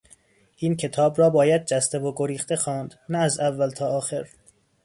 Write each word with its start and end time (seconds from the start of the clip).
این 0.57 0.75
کتاب 0.75 1.19
را 1.19 1.29
باید 1.29 1.65
جسته 1.65 1.99
و 1.99 2.13
گریخته 2.15 2.55
خواند، 2.55 2.99
نه 3.09 3.17
از 3.17 3.39
اول 3.39 3.69
تا 3.69 3.87
آخر. 3.87 4.27